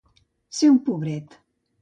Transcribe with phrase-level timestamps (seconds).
[0.59, 1.39] Ser un pobret.